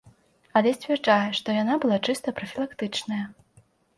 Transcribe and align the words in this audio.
Але 0.59 0.69
сцвярджае, 0.77 1.27
што 1.41 1.57
яна 1.59 1.77
была 1.85 1.97
чыста 2.09 2.33
прафілактычная. 2.39 3.23